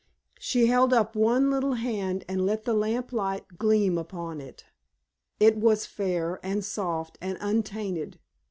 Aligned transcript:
She 0.39 0.65
held 0.65 0.93
up 0.93 1.15
one 1.15 1.51
little 1.51 1.73
hand 1.73 2.25
and 2.27 2.43
let 2.43 2.65
the 2.65 2.73
lamp 2.73 3.13
light 3.13 3.59
gleam 3.59 3.99
across 3.99 4.39
it. 4.39 4.63
It 5.39 5.57
was 5.57 5.85
fair, 5.85 6.39
and 6.41 6.65
soft, 6.65 7.19
and 7.21 7.37
untainted. 7.39 8.17